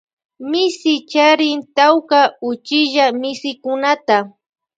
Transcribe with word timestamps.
Misi 0.49 0.93
charin 1.11 1.59
tawka 1.75 2.19
uchilla 2.49 3.05
misikunata. 3.21 4.17